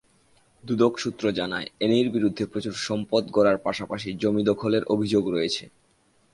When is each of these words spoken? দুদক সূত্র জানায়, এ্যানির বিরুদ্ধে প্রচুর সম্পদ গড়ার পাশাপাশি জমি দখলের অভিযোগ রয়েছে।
দুদক 0.63 0.93
সূত্র 0.97 1.23
জানায়, 1.31 1.67
এ্যানির 1.79 2.07
বিরুদ্ধে 2.09 2.43
প্রচুর 2.45 2.75
সম্পদ 2.79 3.23
গড়ার 3.31 3.57
পাশাপাশি 3.57 4.09
জমি 4.13 4.43
দখলের 4.43 4.83
অভিযোগ 4.85 5.23
রয়েছে। 5.29 5.63